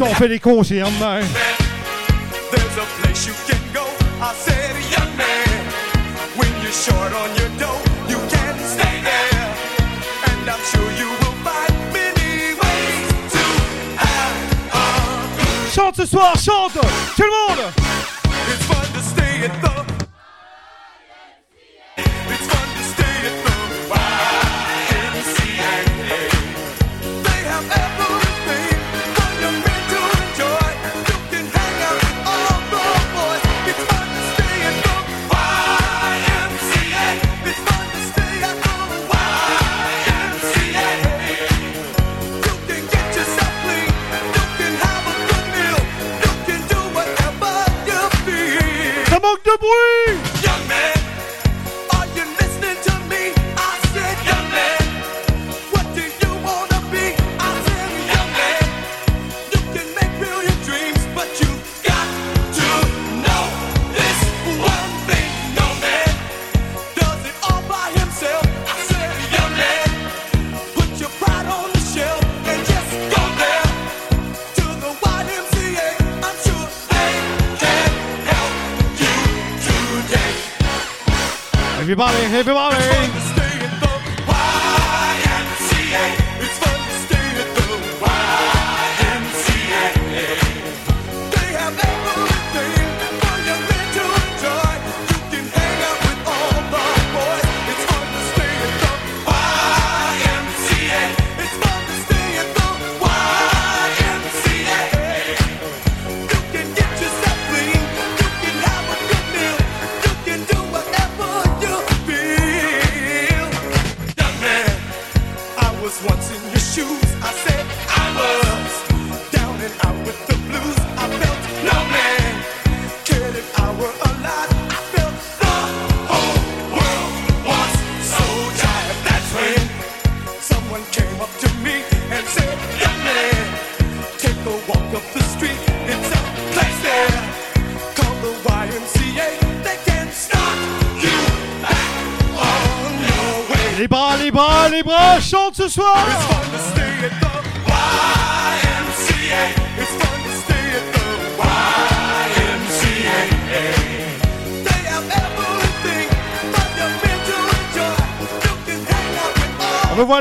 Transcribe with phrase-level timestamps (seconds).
[0.00, 0.40] on fait des
[15.72, 16.72] Chante ce soir, chante!
[16.72, 17.85] Tout le monde!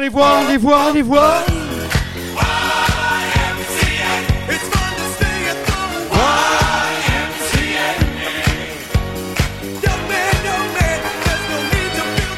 [0.06, 1.38] les voit, on les voit, on les voit.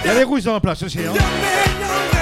[0.04, 1.00] Il y a les rouges en place aussi.
[1.00, 2.17] Hein.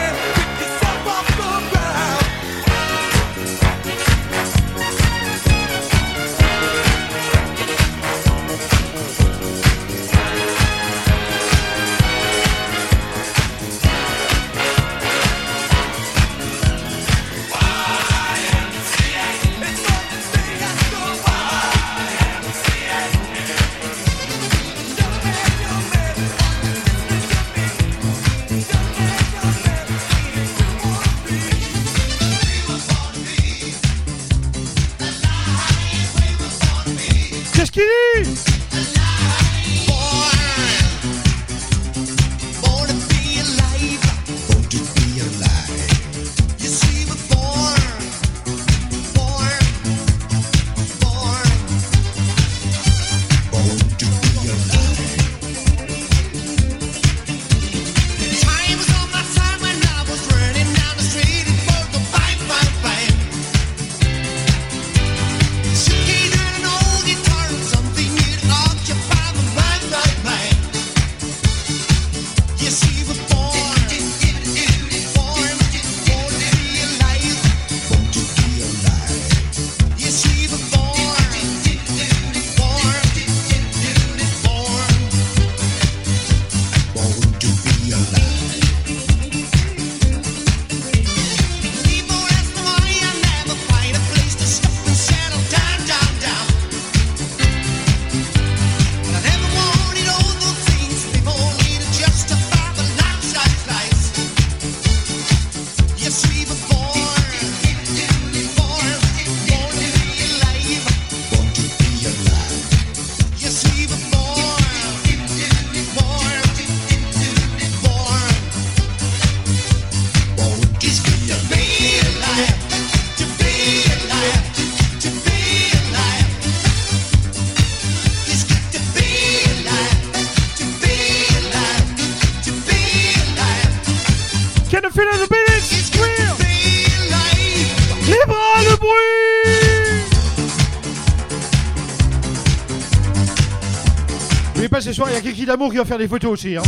[144.75, 146.57] pas ce soir, il y a Kiki d'amour qui va faire des photos aussi.
[146.57, 146.63] Hein.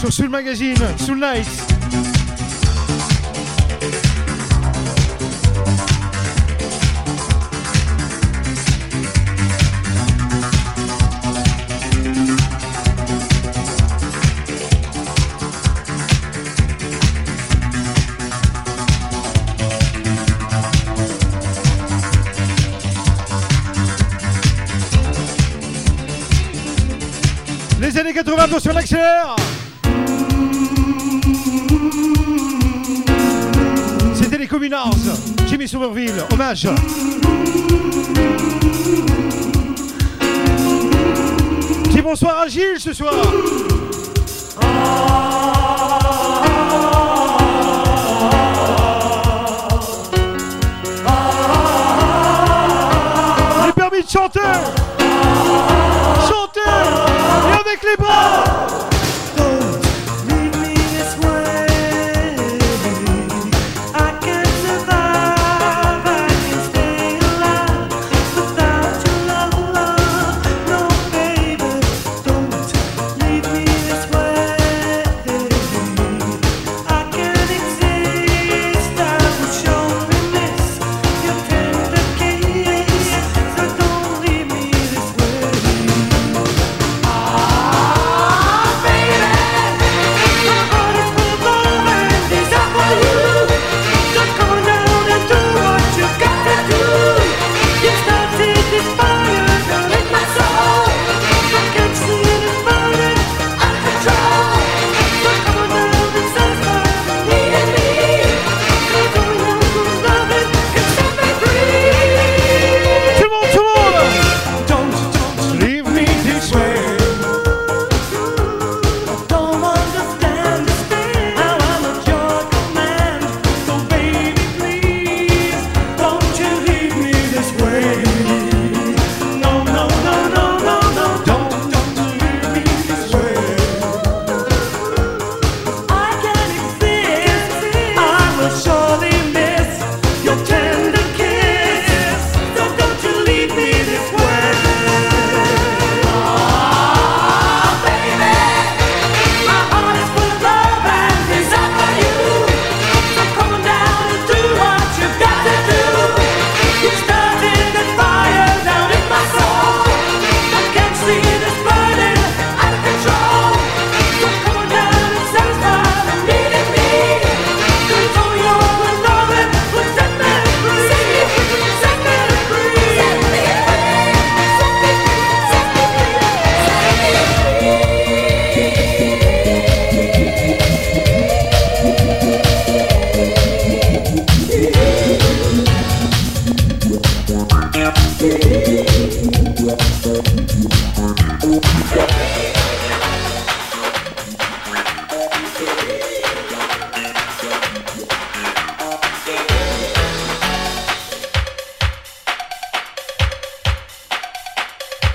[0.00, 1.69] Sur Soul Magazine, Soul Nights.
[28.22, 29.36] 80, sur l'accélère
[34.12, 34.92] C'était les Communards,
[35.46, 36.68] Jimmy Somerville, hommage.
[41.88, 43.14] Dis bonsoir à Gilles ce soir.
[53.66, 54.40] Le permis de chanter
[57.60, 58.89] avec les bras.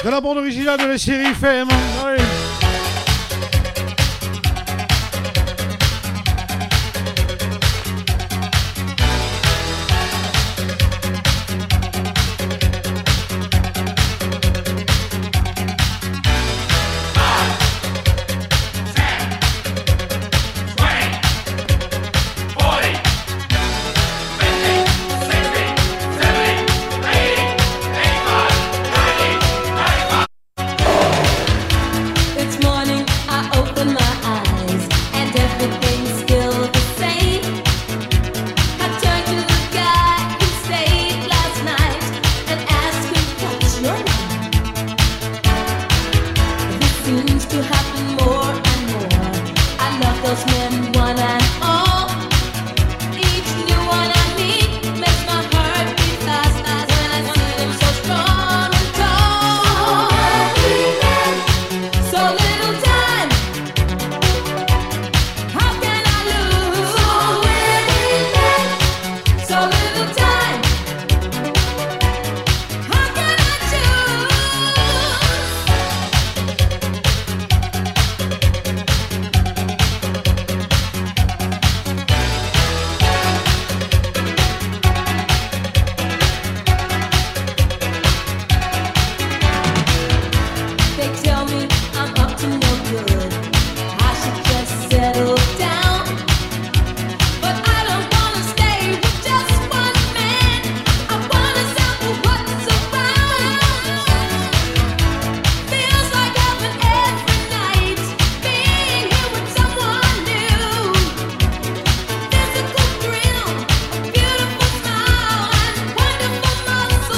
[0.05, 1.67] de la bande originale de la série FM.
[1.71, 2.44] Hein.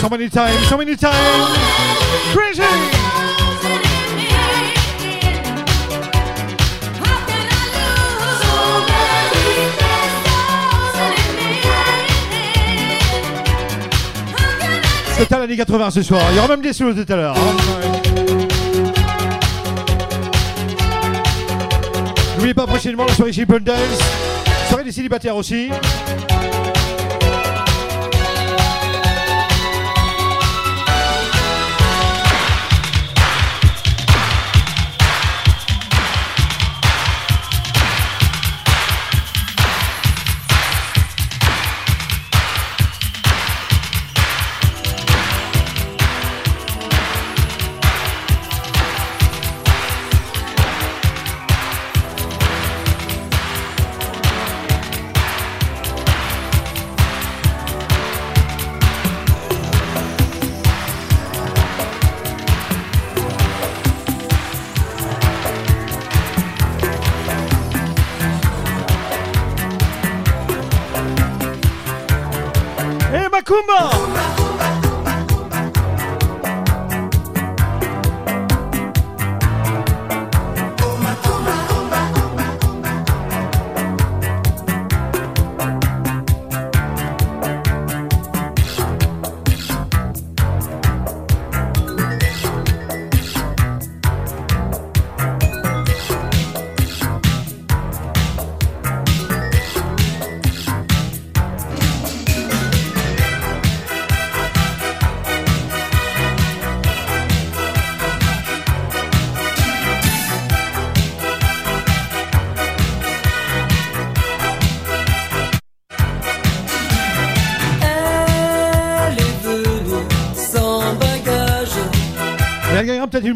[0.10, 1.14] Many times, many times.
[2.34, 2.62] Crazy.
[15.18, 16.22] Total années 80 ce soir.
[16.32, 17.36] Il y aura même des solos tout à l'heure.
[22.36, 23.78] N'oubliez pas prochainement la soirée chez Dance.
[24.70, 25.70] Soirée des célibataires aussi.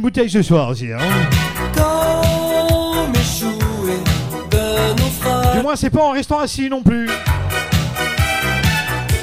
[0.01, 0.88] Une bouteille ce soir aussi.
[0.91, 0.98] Hein.
[5.53, 7.08] Du moins, c'est pas en restant assis non plus.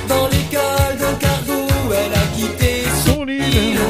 [0.09, 1.69] dans les cales d'un cargo.
[1.91, 3.81] Elle a quitté son île.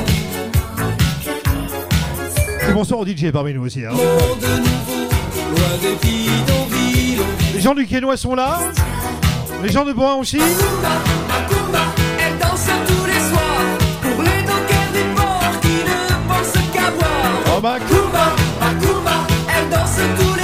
[2.67, 3.85] Et bonsoir au DJ parmi nous aussi.
[3.85, 3.93] Hein.
[7.55, 8.61] Les gens du Quénois sont là.
[9.63, 10.41] Les gens de Boin aussi.
[17.59, 20.38] Oh, Mac- Macumba, Macumba, elle danse tous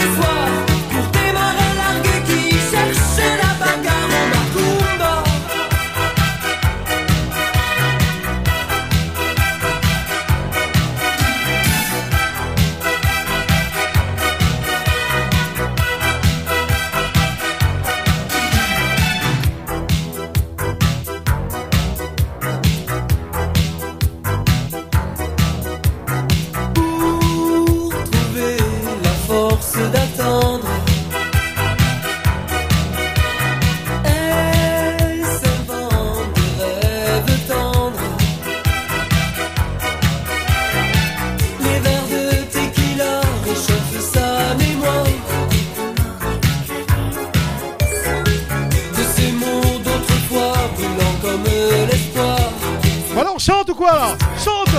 [53.47, 54.74] Voilà, on chante ou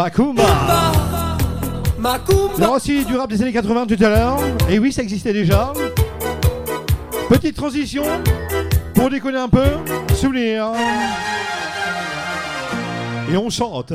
[0.00, 0.42] Macumba
[1.98, 2.66] Macumba.
[2.66, 4.38] Aura aussi du rap des années 80 tout à l'heure.
[4.70, 5.74] Et oui, ça existait déjà.
[7.28, 8.04] Petite transition
[8.94, 9.66] pour déconner un peu.
[10.14, 10.68] Souvenir.
[13.30, 13.92] Et on chante.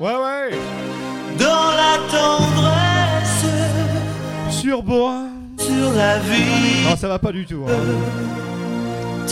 [0.00, 0.50] Ouais, ouais.
[1.38, 3.46] Dans la tendresse,
[4.50, 5.22] Sur bois.
[5.58, 6.84] sur la vie.
[6.88, 7.64] Non, ça va pas du tout.
[7.68, 8.53] hein.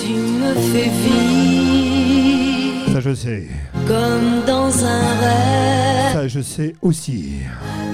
[0.04, 3.46] Tu me fais vivre Ça, je sais.
[3.86, 6.12] comme dans un rêve.
[6.12, 7.34] Ça, je sais aussi.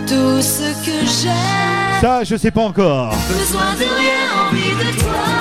[0.06, 3.14] Tout ce que j'ai, Ça, je sais pas encore.
[3.28, 5.37] besoin de rien, envie de toi.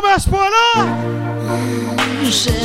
[0.00, 0.08] Toi.
[0.08, 0.86] Non mais à ce point-là
[2.24, 2.59] J'aime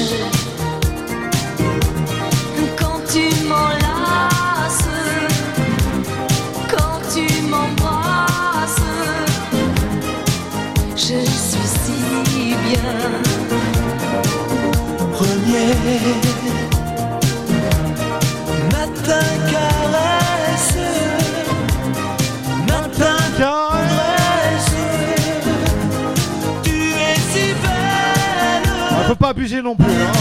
[29.07, 29.85] peut pas abuser non plus.
[29.85, 30.11] hein.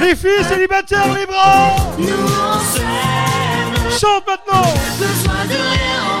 [0.00, 3.90] Les filles célibataires, les bras nous on s'aime.
[3.90, 4.62] Chante maintenant
[4.98, 6.11] Besoin de rien,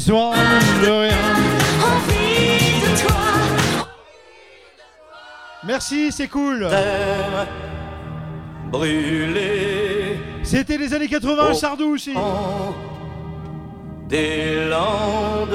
[0.00, 0.32] Besoin
[0.82, 1.22] de rien.
[1.92, 3.16] Envie de toi.
[5.62, 6.66] Merci, c'est cool.
[8.72, 11.52] Brûlée C'était les années 80, Oh.
[11.52, 12.14] Sardou aussi.
[14.08, 15.50] des landes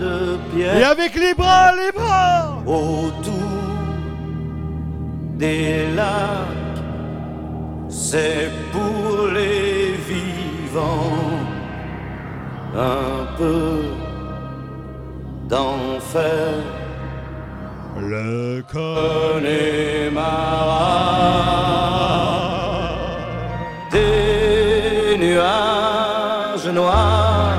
[0.00, 3.32] de Et pierre avec les bras, les bras autour
[5.36, 6.82] des lacs.
[7.88, 11.35] C'est pour les vivants
[12.76, 13.82] un peu
[15.48, 16.54] d'enfer.
[17.98, 18.62] Le.
[22.26, 22.98] Connemara,
[23.90, 27.54] des nuages noirs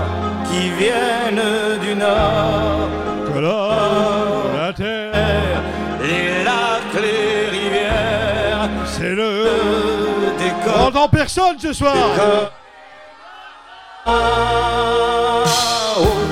[0.50, 2.88] qui viennent du nord,
[3.34, 5.62] Colore, la terre,
[6.02, 9.44] les lacs, les rivières, c'est le.
[9.44, 9.50] le
[10.34, 10.88] On décor.
[10.88, 11.96] entend personne ce soir.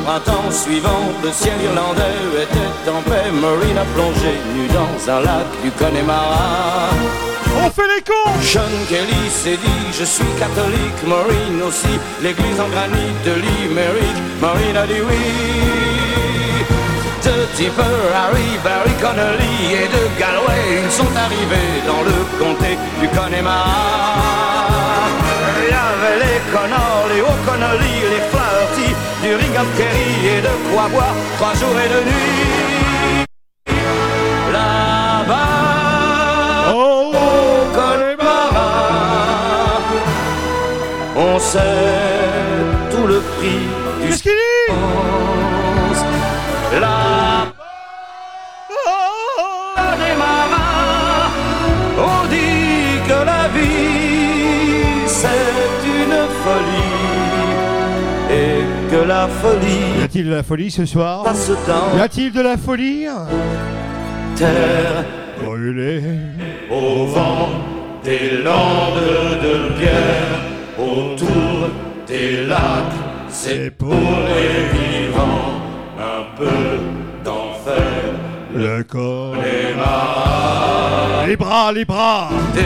[0.05, 3.29] Printemps suivant, le ciel irlandais était en paix.
[3.33, 6.89] Marine a plongé nu dans un lac du Connemara.
[7.57, 12.69] On fait les cons Sean Kelly s'est dit je suis catholique, Maureen aussi, l'église en
[12.69, 15.23] granit de Limerick, Maureen a dit oui.
[17.25, 23.07] De Tipper, Harry, Barry Connolly et de Galway, ils sont arrivés dans le comté du
[23.17, 24.45] Connemara.
[25.57, 28.44] Il y avait les Connors, les O'Connolly, les Flaherty,
[29.25, 33.25] du Ringham Kerry et de quoi boire trois jours et deux nuits.
[34.53, 35.51] Là-bas,
[36.73, 38.71] Oh, au Connemara,
[41.15, 41.59] on sait
[42.91, 43.61] tout le prix
[44.01, 44.23] du Qu'est-ce
[59.15, 61.23] la Y folie a-t-il de la folie ce soir
[61.95, 63.05] Y a-t-il de la folie
[64.35, 65.05] terre.
[65.41, 66.01] Brûlé.
[66.69, 67.49] Au vent
[68.03, 69.01] des landes
[69.45, 70.35] de pierre,
[70.77, 71.69] autour
[72.05, 72.99] des lacs,
[73.29, 75.61] c'est pour les vivants
[75.97, 76.59] un peu
[77.23, 77.83] d'enfer.
[78.53, 79.35] Le corps.
[81.27, 82.61] Les bras, les bras Des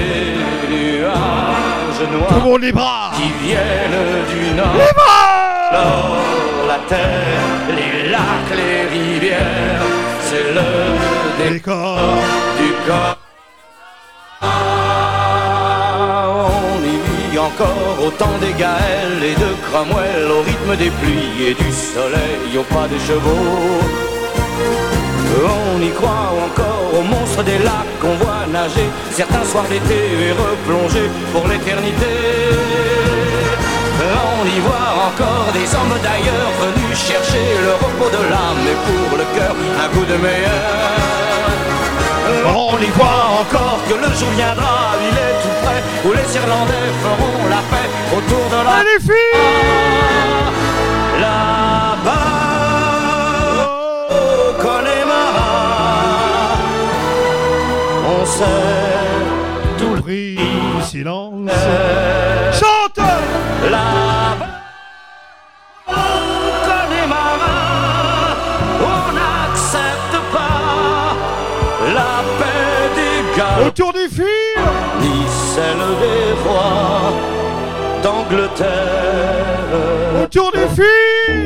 [0.69, 4.73] nuages Tout le noirs monde les bras qui viennent du nord.
[4.73, 9.85] Les bras La terre, les lacs, les rivières,
[10.23, 10.69] c'est le
[11.51, 11.99] décor
[12.59, 13.17] du corps.
[16.71, 21.49] On y vit encore au temps des Gaëls et de Cromwell, au rythme des pluies
[21.49, 23.79] et du soleil, au pas des chevaux.
[25.45, 30.31] On y croit encore aux monstres des lacs qu'on voit nager certains soirs d'été et
[30.31, 32.68] replonger pour l'éternité.
[34.11, 39.17] On y voit encore des hommes d'ailleurs venus chercher le repos de l'âme et pour
[39.17, 41.09] le cœur un coup de meilleur.
[42.45, 46.89] On y voit encore que le jour viendra, il est tout près, où les Irlandais
[47.03, 48.83] feront la paix autour de la...
[48.83, 49.39] Les filles
[51.19, 52.29] Là-bas,
[54.09, 55.53] au Connemara,
[58.07, 62.18] on sait tout le silence.
[73.65, 74.25] Autour des filles
[74.99, 75.25] ni
[75.55, 77.13] celle des rois
[78.03, 78.67] d'Angleterre.
[80.23, 81.39] Autour des filles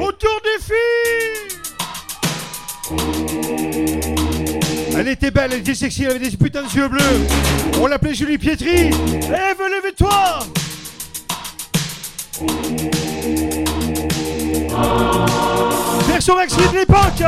[0.00, 1.42] Autour des filles
[4.96, 7.02] Elle était belle, elle était sexy, elle avait des putains de yeux bleus.
[7.78, 8.90] On l'appelait Julie Pietri.
[9.28, 10.38] Lève, lève-toi
[16.06, 17.24] Version maxi de l'époque.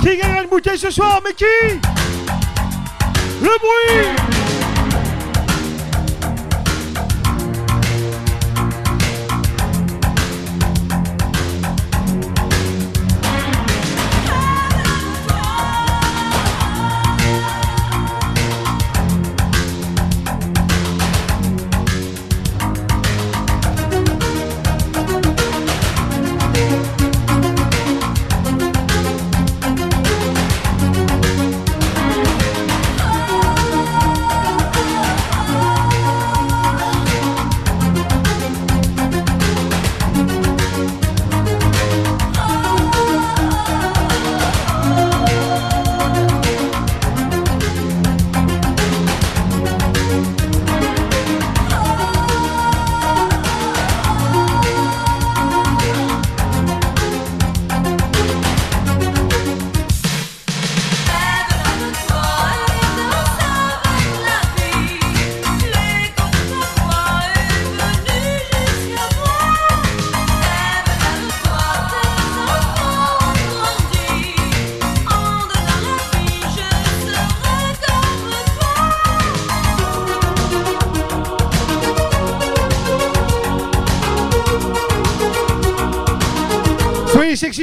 [0.00, 1.44] Qui gagnera une bouteille ce soir Mais qui?
[3.40, 4.27] Le bruit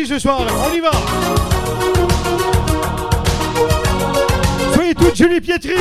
[0.08, 0.92] Ce soir, on y va.
[4.76, 5.74] Soyez toutes Julie Pietri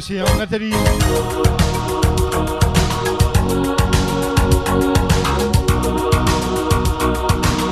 [0.00, 0.70] aussi, hein, Nathalie.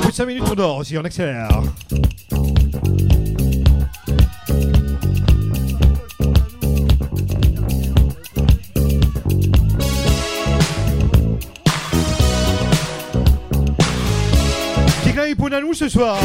[0.01, 1.49] Plus de 5 minutes, on dort aussi, on accélère.
[15.01, 16.19] Petit clin d'œil pour Nanou ce soir.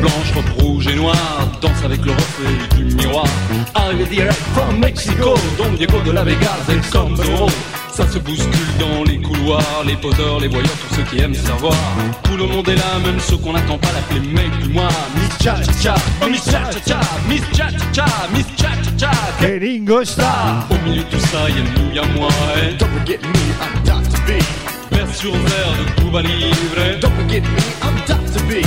[0.00, 3.26] Blanche, robe rouge et noire, danse avec le reflet du miroir.
[3.74, 7.48] Arrivé direct from Mexico, Don Diego de la Vegas, El Cambero.
[7.92, 11.74] Ça se bouscule dans les couloirs, les poseurs, les voyeurs, tous ceux qui aiment savoir.
[12.22, 14.88] Tout le monde est là, même ceux qu'on n'attend pas l'appeler mec du mois.
[15.16, 18.68] Miss Cha Cha Cha, oh Miss Cha Cha Cha, Miss Cha Cha Cha, Miss Cha
[18.96, 19.10] Cha Cha.
[19.40, 20.66] Kelingo Star!
[20.70, 22.28] Au milieu de tout ça, y'a nous, y'a moi.
[22.62, 24.18] Et Don't forget me, I'm Dr.
[24.26, 24.59] B.
[25.00, 27.00] Vers sur verre de Cuba Libre.
[27.00, 27.48] Don't forget me,
[27.80, 28.42] I'm Dr.
[28.46, 28.62] B.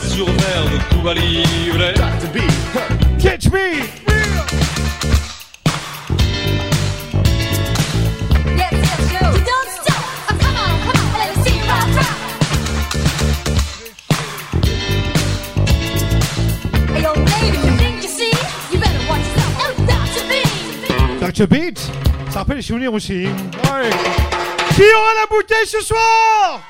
[0.00, 1.92] Sur verre de Cuba Libre.
[1.94, 2.28] Dr.
[2.34, 2.38] B,
[3.22, 3.86] catch me!
[21.20, 21.46] Dr.
[21.46, 21.78] Beat,
[22.30, 23.26] ça rappelle les souvenirs aussi.
[23.26, 24.49] Ouais.
[24.74, 26.60] Qui aura la bouteille ce soir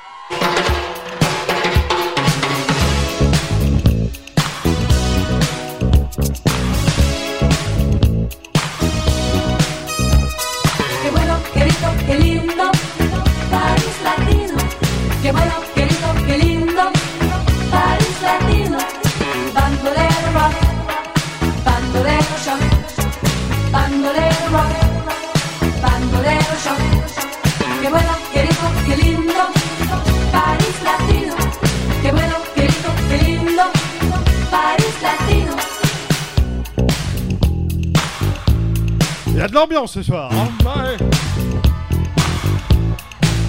[39.27, 40.29] Il y a de l'ambiance ce soir.
[40.31, 40.47] hein.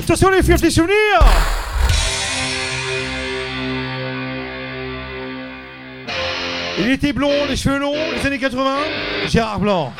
[0.02, 1.20] Attention les filles, des souvenirs
[6.78, 8.76] Il était blond, les cheveux longs, les années 80,
[9.28, 9.92] Gérard Blanc.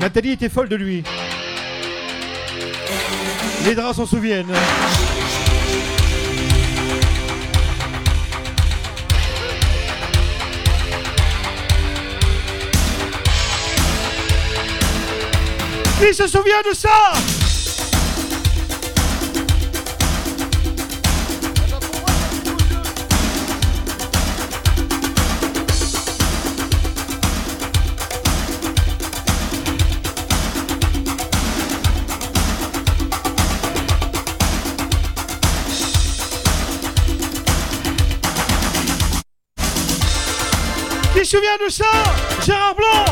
[0.00, 1.02] Nathalie était folle de lui.
[3.64, 4.52] Les draps s'en souviennent.
[15.98, 17.35] Qui se souvient de ça
[41.26, 41.84] se souvient de ça
[42.44, 43.04] Gérard Blanc.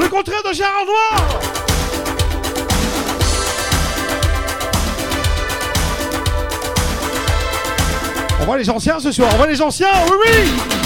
[0.00, 1.40] Le contraire de Gérard Noir.
[8.40, 10.81] On voit les anciens ce soir, on voit les anciens, oui oui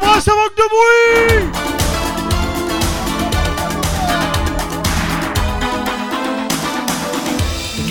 [0.00, 1.50] Bras, ça manque de bruit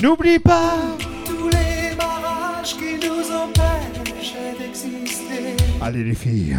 [0.02, 0.76] N'oublie pas
[1.26, 5.58] Tous les barrages qui nous empêchent d'exister.
[5.82, 6.58] Allez les filles,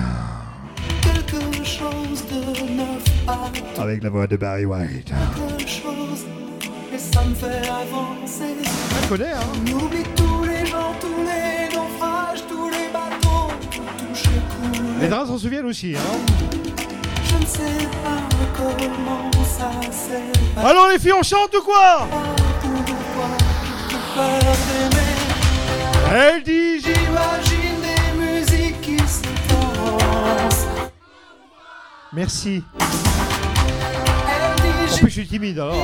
[1.02, 2.40] Quelque chose de
[2.74, 3.50] neuf à
[3.82, 5.10] avec la voix de Barry White.
[5.56, 6.26] quelque chose.
[6.94, 8.56] Et ça me fait avancer.
[9.02, 11.99] Je connais, hein N'oublie tous les gens, tous les naufrages,
[15.00, 16.34] Les draps s'en souviennent aussi, hein
[17.24, 18.20] Je ne sais pas
[18.56, 20.60] comment ça s'est.
[20.62, 22.06] Alors les filles, on chante ou quoi?
[26.12, 30.66] Elle dit J'imagine des musiques qui se dansent.
[32.12, 32.62] Merci.
[34.28, 35.76] Elle dit En plus, je suis timide, alors.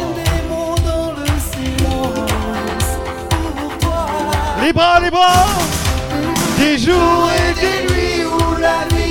[4.62, 5.46] Les bras, les bras
[6.58, 9.05] Des jours et des nuits nuit où la vie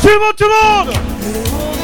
[0.00, 1.77] Tout le monde, tout le monde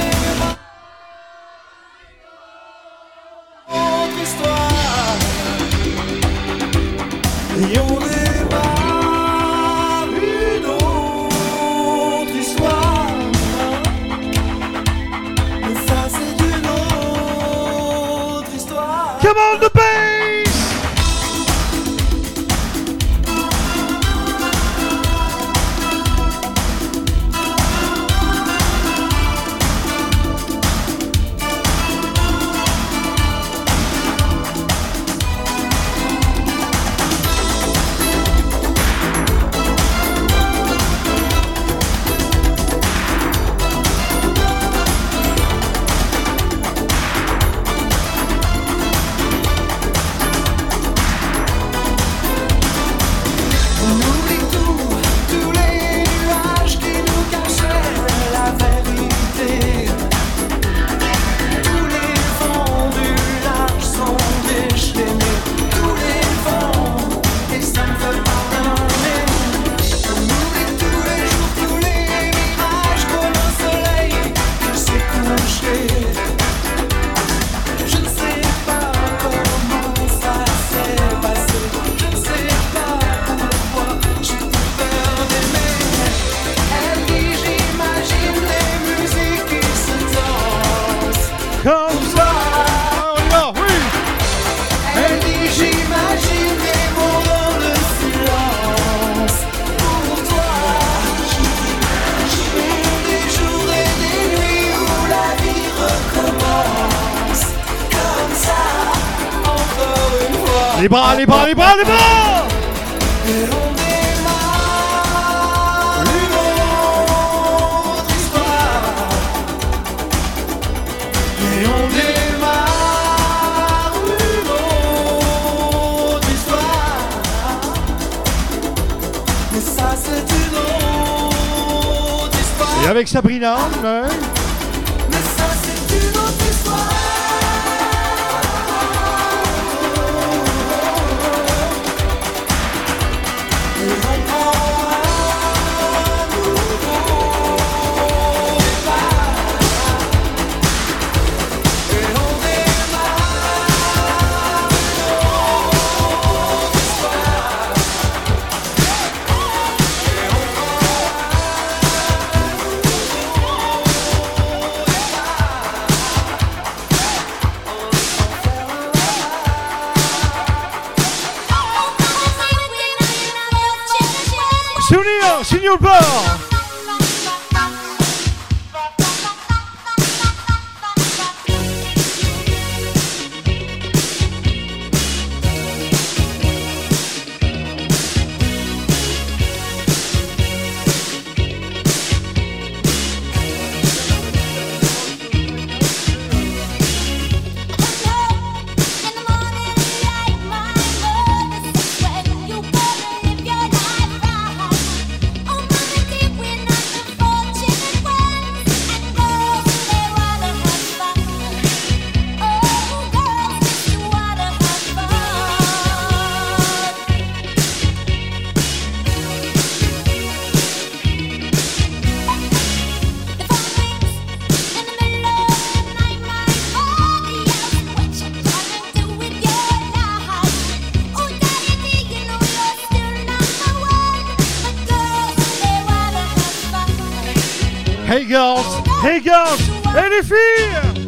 [239.27, 241.05] et les filles.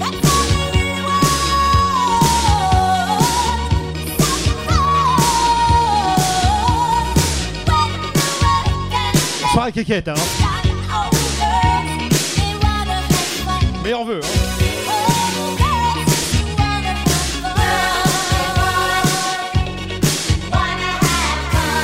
[9.52, 10.14] Soirée kékette, hein.
[13.84, 14.28] Mais on veut, hein.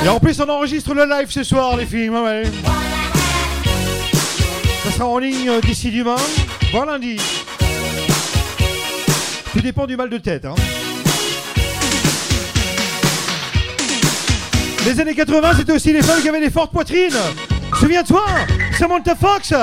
[0.03, 2.43] Et en plus, on enregistre le live ce soir, les filles, ouais, ouais.
[5.03, 6.15] En ligne d'ici demain,
[6.71, 7.17] voire lundi.
[9.51, 10.55] Tout dépend du mal de tête, hein.
[14.85, 17.11] Les années 80, c'était aussi les femmes qui avaient des fortes poitrines.
[17.79, 18.23] Souviens-toi,
[18.79, 19.53] Samantha Fox.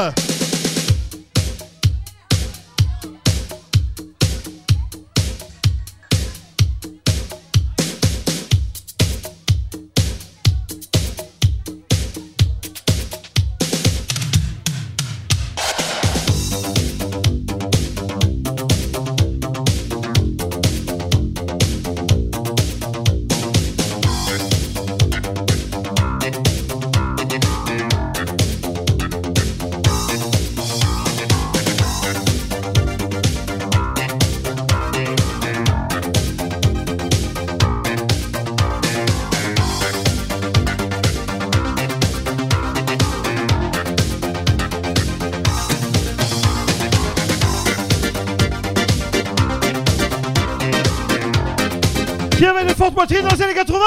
[53.40, 53.78] Les années 80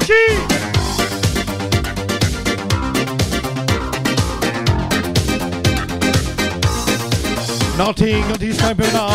[0.00, 0.12] Qui
[7.76, 9.08] Nothing on this time now.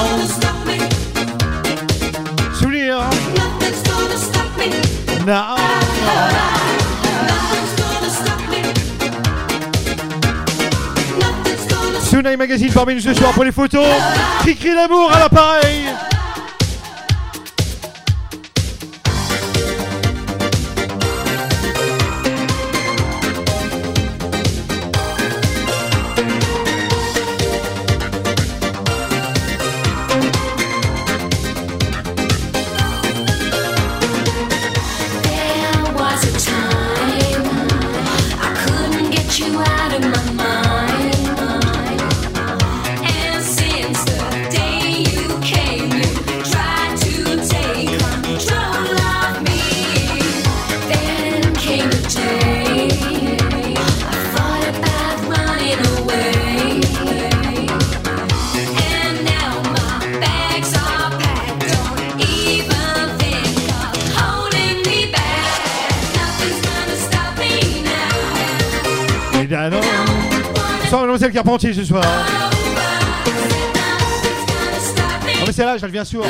[5.25, 5.57] Now.
[12.37, 13.85] Magazine parmi nous ce soir pour les photos.
[14.43, 15.83] Qui crie l'amour à l'appareil.
[75.73, 76.23] Là, je deviens sourd.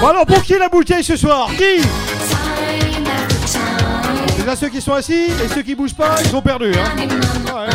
[0.00, 1.48] Bon alors, pour qui la bouteille ce soir?
[1.56, 1.99] Qui?
[4.50, 5.12] Déjà ceux qui sont assis
[5.44, 6.72] et ceux qui bougent pas, ils sont perdus.
[6.74, 6.96] Hein.
[7.54, 7.68] Ouais.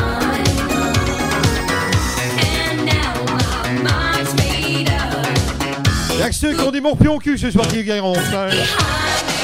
[6.12, 8.12] Il y a que ceux qui ont des morpions au cul ce soir qui gagneront.
[8.12, 8.50] Ouais.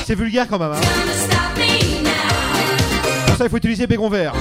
[0.06, 0.74] C'est vulgaire quand même.
[0.74, 0.82] Hein.
[3.28, 4.34] Pour ça, il faut utiliser bégon vert.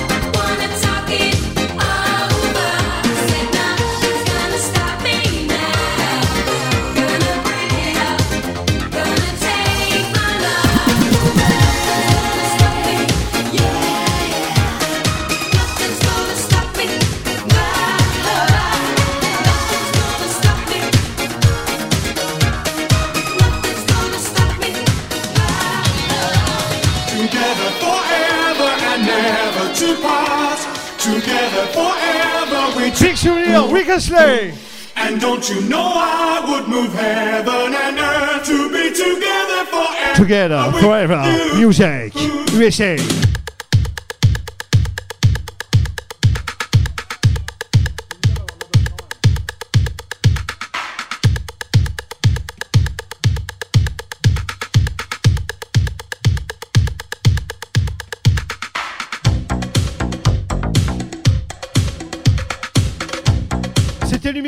[33.70, 34.52] Slay.
[34.96, 40.16] And don't you know I would move heaven and earth to be together forever.
[40.16, 41.22] Together, forever,
[41.56, 42.14] music,
[42.52, 42.96] USA.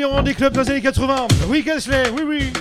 [0.03, 1.27] Numéro 1 des clubs dans les années 80.
[1.47, 2.53] Weekend Slay, oui, oui.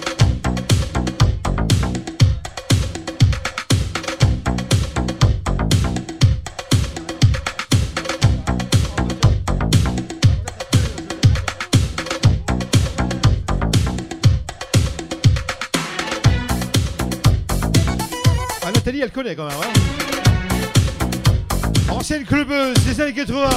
[18.64, 19.56] Ah, Nathalie, elle connaît quand même.
[19.60, 19.72] Hein
[21.90, 23.48] Ancienne clubeuse des années 80.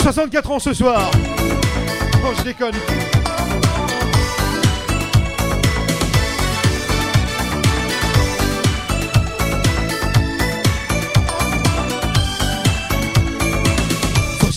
[0.00, 1.10] 64 ans ce soir.
[2.24, 2.74] Oh, je déconne.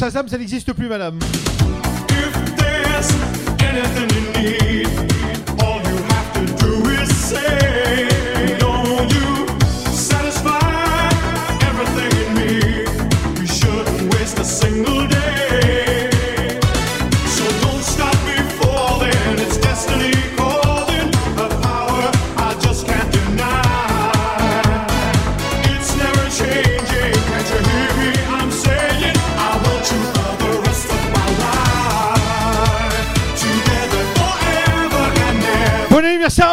[0.02, 1.20] Shazam, ça n'existe plus, madame.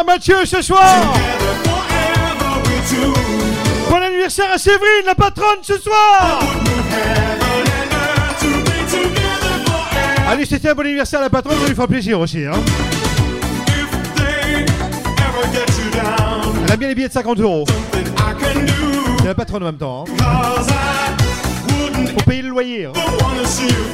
[0.09, 1.13] Mathieu ce soir.
[3.91, 6.39] Bon anniversaire à Séverine, la patronne ce soir.
[10.27, 12.43] Allez, c'était un bon anniversaire à la patronne, ça lui fera plaisir aussi.
[12.43, 12.53] Hein.
[16.65, 17.65] Elle a bien les billets de 50 euros.
[19.19, 20.05] C'est la patronne en même temps.
[20.07, 21.17] Hein.
[22.15, 22.85] Pour payer le loyer.
[22.85, 22.93] hein.
[23.61, 23.89] you.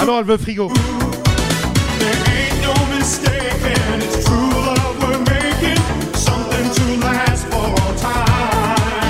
[0.00, 0.72] Ah elle veut frigo.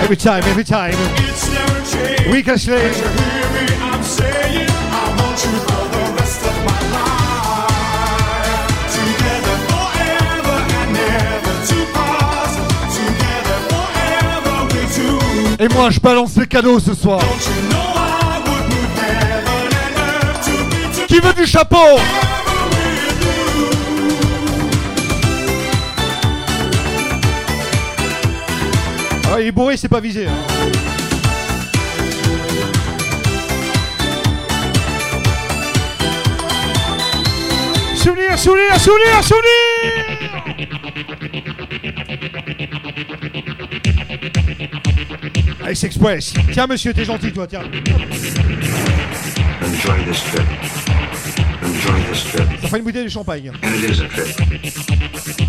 [0.04, 0.92] Every time, every time.
[1.16, 2.26] It's never changed.
[2.30, 2.76] Oui, Cashley.
[2.76, 3.64] Can't you hear me?
[3.90, 7.72] I'm saying I want you for the rest of my life.
[8.92, 12.52] Together forever and never to part.
[12.92, 15.18] Together forever we two.
[15.58, 17.20] Et moi, je balance les cadeaux ce soir.
[17.20, 21.46] Don't you know I would move heaven and earth to be together Qui veut du
[21.46, 21.98] chapeau?
[29.34, 30.26] Ah, Il est bourré, c'est pas visé.
[30.26, 30.32] hein.
[37.96, 39.34] Souvenir, souvenir, souvenir
[45.70, 46.34] Ice Express.
[46.52, 47.62] Tiens, monsieur, t'es gentil, toi, tiens.
[49.62, 50.46] Enjoy this trip.
[51.62, 52.60] Enjoy this trip.
[52.62, 53.50] Ça fait une bouteille de champagne.
[53.62, 55.44] And it is a trip.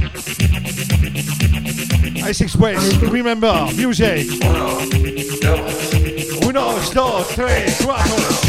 [2.28, 4.28] Ice Express, remember, music.
[6.41, 8.44] Uno, dos, tres, cuatro.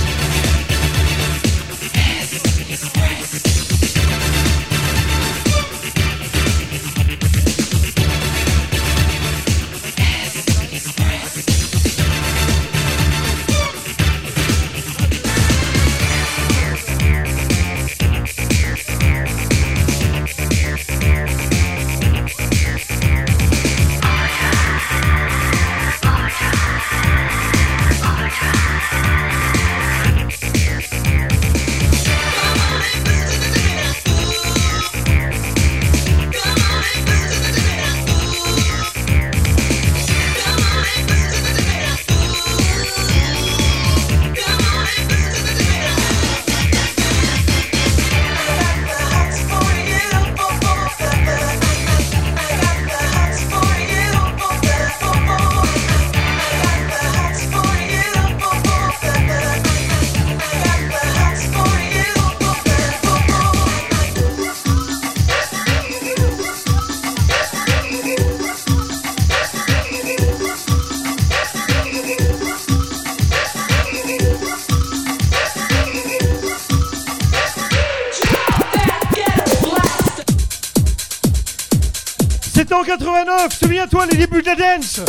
[82.98, 83.52] 89.
[83.52, 85.00] Souviens-toi les débuts de la dance.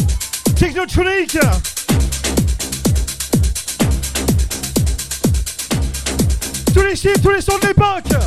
[0.59, 1.38] Technotronic.
[6.73, 8.26] Tous les chiffres, tous les sons de l'époque.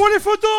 [0.00, 0.49] pour les photos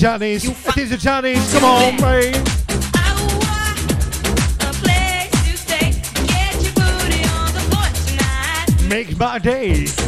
[0.00, 2.32] Johnnies, it is the Johnnies, come on, Ray.
[8.88, 9.99] Make my day.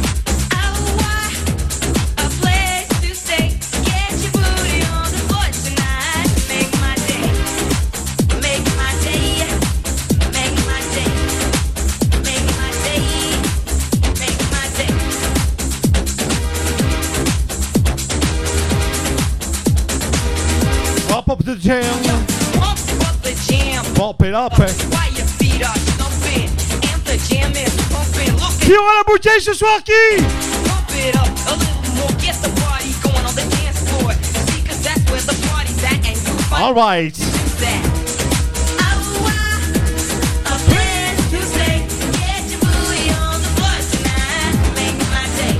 [43.41, 44.55] The floor tonight.
[44.75, 45.55] Make my day.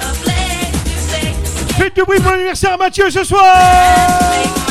[0.00, 1.32] A place to stay.
[1.78, 4.63] Faites du bruit pour l'anniversaire à Mathieu ce soir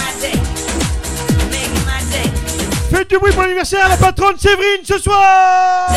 [2.94, 5.90] Faites du bruit pour l'anniversaire à la patronne Séverine ce soir.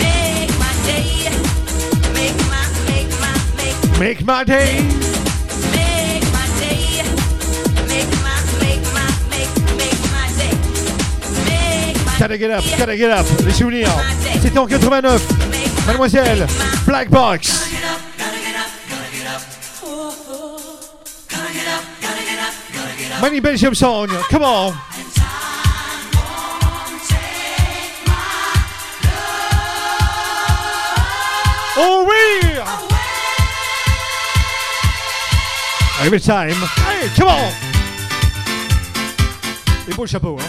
[0.00, 1.28] Make my day.
[2.14, 4.80] Make my, make my, make Make my day.
[5.70, 7.04] Make my day.
[7.88, 10.56] Make my, make my, make, make my day.
[11.44, 13.26] Make my Gotta get up, gotta get up.
[13.44, 13.90] Les souvenirs.
[14.40, 15.20] C'était en 89
[15.86, 16.46] Mademoiselle
[16.86, 17.68] Black Box.
[23.20, 24.72] Money Belgium song, come on
[31.84, 32.58] Oh oui
[36.04, 36.54] Every time
[36.86, 37.50] Hey, come on
[39.90, 40.44] Et beau le chapeau, hein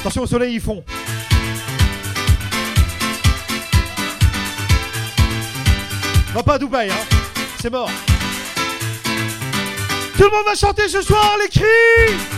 [0.00, 0.84] Attention au soleil, ils font.
[6.30, 7.16] On va pas à Dubaï, hein.
[7.58, 7.90] C'est mort.
[10.16, 12.33] Tout le monde va chanter ce soir les cris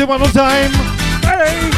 [0.00, 0.70] it one more time?
[1.22, 1.70] Hey!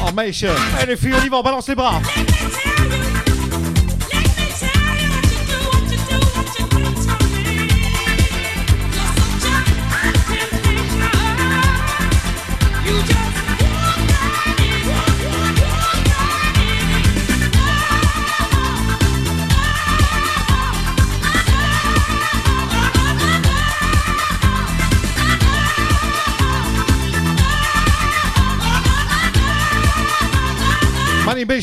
[0.00, 0.44] Oh Maïch.
[0.78, 2.00] Allez les filles, on y va, on balance les bras.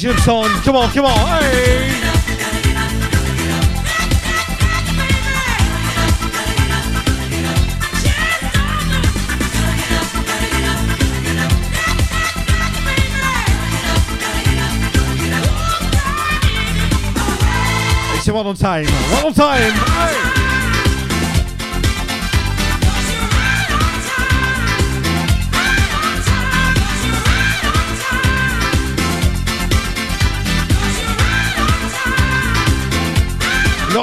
[0.04, 0.50] Benjamin song.
[0.64, 1.18] Come on, come on.
[1.42, 2.02] Hey.
[18.34, 18.86] One on time.
[18.88, 19.72] One on time.
[19.72, 20.43] Hey.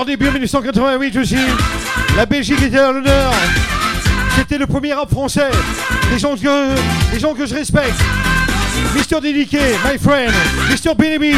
[0.06, 1.36] Des début en 1988 aussi,
[2.16, 3.32] la Belgique était à l'honneur.
[4.34, 5.50] C'était le premier rap français.
[6.10, 6.74] Des gens que,
[7.12, 8.00] des gens que je respecte.
[8.94, 10.32] Mister Dédiqué, my friend,
[10.70, 11.34] Mister Benemy,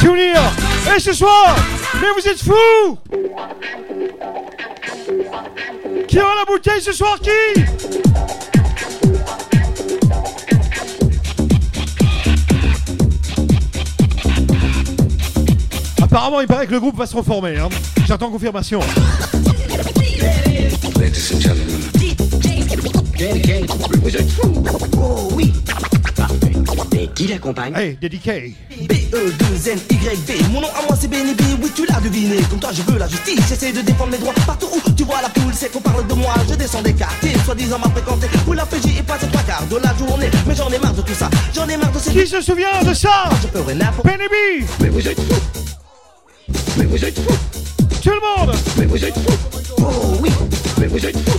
[0.00, 0.50] Junior.
[0.96, 1.56] Et ce soir,
[2.00, 2.98] mais vous êtes fous
[6.08, 7.62] Qui aura la bouteille ce soir Qui?
[16.02, 17.58] Apparemment, il paraît que le groupe va se reformer.
[17.58, 17.68] hein.
[18.06, 18.78] J'attends confirmation.
[20.96, 21.80] Ladies and gentlemen,
[25.02, 25.52] Oh oui
[26.14, 26.52] Parfait.
[26.96, 28.54] Et qui l'accompagne Hey, Dédiqué.
[28.88, 32.36] B-E-2-N-Y-B Mon nom à moi c'est Benny B, oui tu l'as deviné.
[32.48, 35.20] Comme toi je veux la justice, j'essaie de défendre mes droits Partout où tu vois
[35.20, 36.32] la poule, c'est qu'on parle de moi.
[36.48, 38.28] Je descends des quartiers, soi-disant m'a fréquenté.
[38.46, 40.30] Où la PJ est passée trois quarts de la journée.
[40.46, 42.84] Mais j'en ai marre de tout ça, j'en ai marre de ces Qui se souvient
[42.86, 43.30] de ça?
[43.42, 44.64] Je ferai n'importe Benny B.
[44.80, 45.42] Mais vous êtes fous.
[46.78, 47.65] Mais vous êtes fous.
[48.06, 49.36] Tout le monde Mais vous êtes fous.
[49.78, 50.30] Oh oui
[50.78, 51.38] Mais vous êtes fous.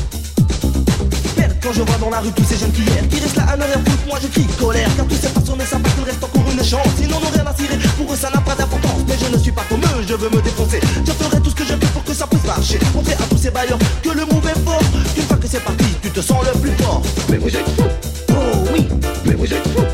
[1.38, 3.46] Merde, quand je vois dans la rue tous ces jeunes qui errent Qui restent là
[3.54, 5.90] à ne rien foutre, moi je crie colère Car tous ces façons ne savent pas
[5.92, 8.54] qu'il reste encore une chance Sinon n'ont rien à cirer, pour eux ça n'a pas
[8.54, 11.52] d'importance Mais je ne suis pas comme eux, je veux me défoncer Je ferai tout
[11.52, 14.10] ce que je peux pour que ça puisse marcher Montrer à tous ces bailleurs que
[14.10, 14.82] le move est fort
[15.16, 17.88] Qu'une fois que c'est parti, tu te sens le plus fort Mais vous êtes fous.
[18.32, 18.86] Oh oui,
[19.24, 19.86] Mais vous êtes fous.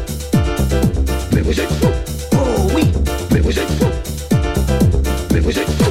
[1.34, 1.94] Mais vous êtes fous.
[2.34, 2.82] oh oui,
[3.30, 3.92] Mais vous êtes fous.
[5.32, 5.83] Mais vous êtes fous.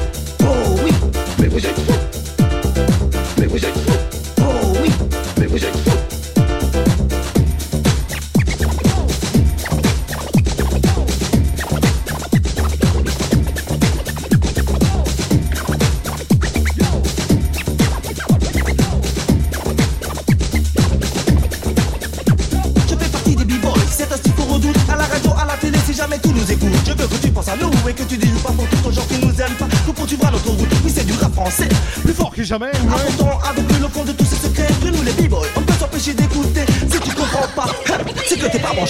[1.65, 1.92] Oh oui, Mais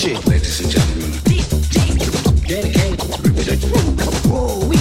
[0.04, 1.12] branché Ladies and gentlemen,
[3.24, 3.96] mais vous êtes fous.
[4.32, 4.78] Oh oui,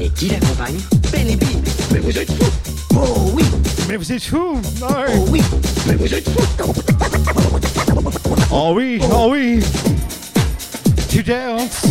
[0.00, 0.78] Et qui l'accompagne
[1.10, 1.44] Benny B
[1.92, 2.52] Mais vous êtes fous.
[2.94, 3.44] Oh oui,
[3.88, 5.42] Mais vous êtes fous oh oui
[5.86, 6.72] Mais vous êtes fous.
[8.50, 9.60] Oh oui, oh oui.
[11.08, 11.82] Tu dances.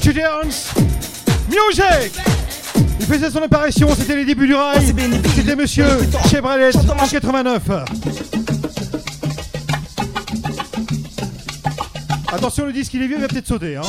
[0.00, 0.72] Tu dances.
[1.48, 2.12] Music
[3.00, 4.92] Il faisait son apparition, c'était les débuts du rail.
[4.92, 5.00] B.
[5.34, 5.86] C'était monsieur
[6.28, 7.62] Chevrolet en 89.
[12.36, 13.76] Attention, le disque il est vieux, il va peut-être sauter.
[13.76, 13.82] Hein.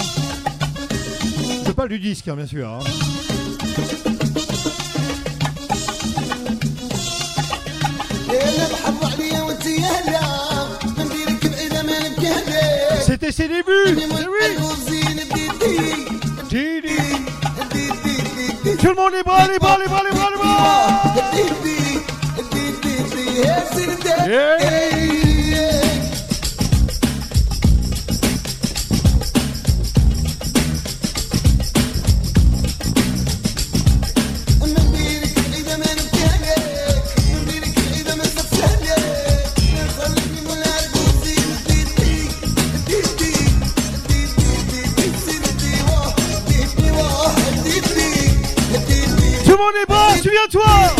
[1.66, 2.70] Je parle du disque, hein, bien sûr.
[2.70, 2.80] hein.
[13.02, 13.98] C'était ses débuts.
[18.80, 21.08] Tout le monde les bras, les bras, les bras, les bras, les bras.
[49.58, 50.97] Le monde les bras, souviens-toi.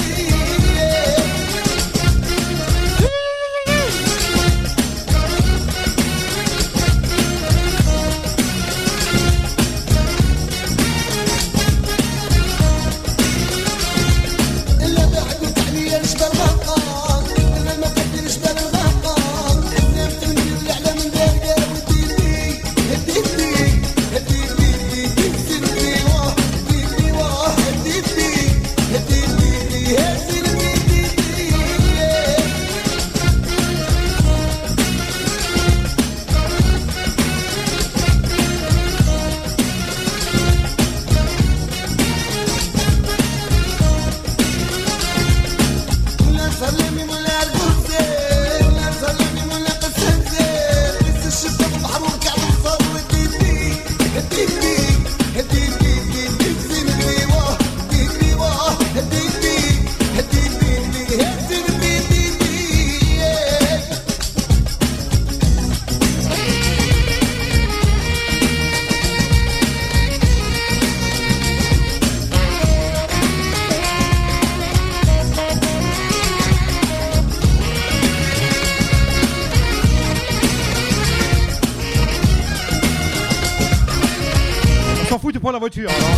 [85.68, 86.18] voiture alors.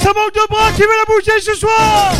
[0.00, 2.12] Ça manque de bras qui veut la bouger ce soir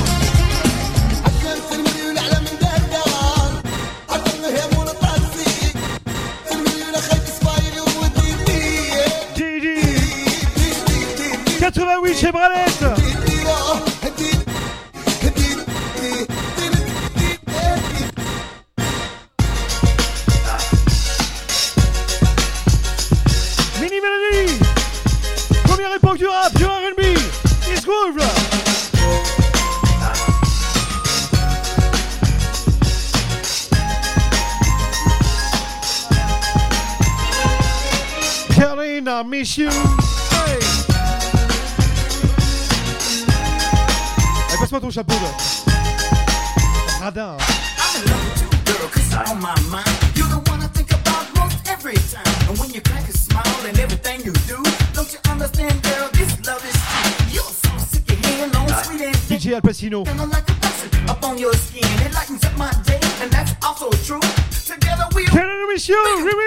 [9.34, 9.80] Didi
[11.60, 13.07] 88 chez Bralette
[59.88, 60.04] Valentino.
[65.26, 66.37] Turn it with you,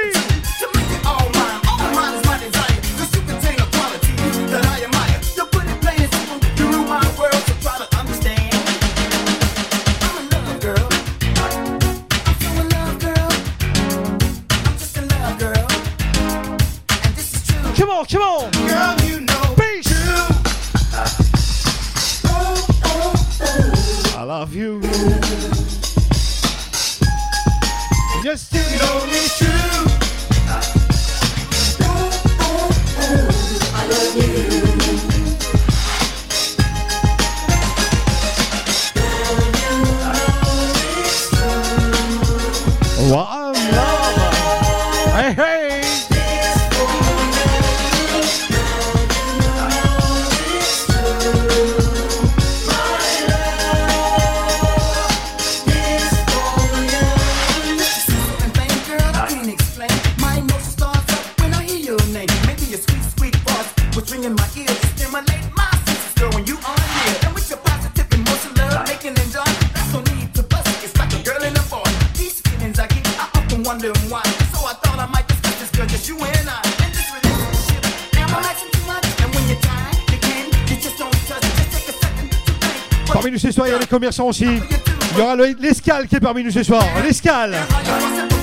[83.92, 84.46] commerçants aussi.
[84.46, 86.84] Il y aura l'escale qui est parmi nous ce soir.
[87.04, 87.58] L'escale.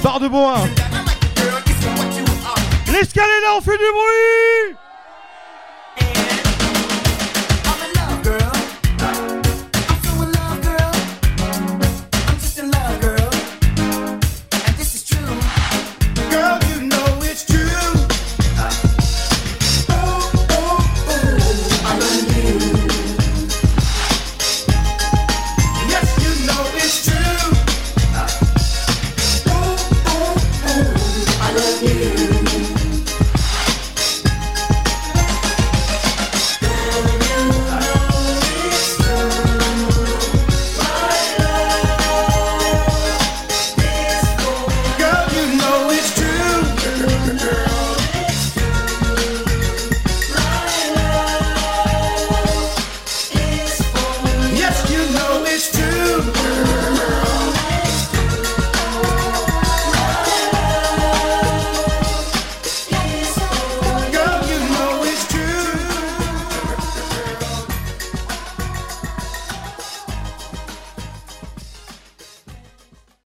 [0.03, 0.59] Barre de Bois.
[2.93, 4.78] L'escale est là, on fait du bruit